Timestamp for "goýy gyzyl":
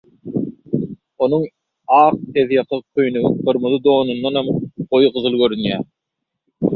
4.89-5.37